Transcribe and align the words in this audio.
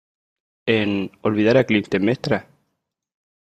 En 0.65 1.11
"¿Olvidar 1.21 1.57
a 1.57 1.63
Clitemnestra? 1.63 2.49